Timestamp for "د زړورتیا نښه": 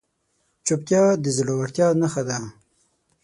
1.23-2.23